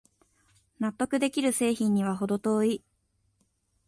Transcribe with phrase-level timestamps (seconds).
[0.79, 2.83] 納得できる製品にはほど遠い